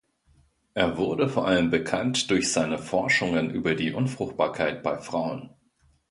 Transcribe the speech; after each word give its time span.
Er 0.73 0.97
wurde 0.97 1.29
vor 1.29 1.45
allem 1.47 1.69
bekannt 1.69 2.31
durch 2.31 2.51
seine 2.51 2.79
Forschungen 2.79 3.51
über 3.51 3.75
die 3.75 3.93
Unfruchtbarkeit 3.93 4.81
bei 4.81 4.97
Frauen. 4.97 5.51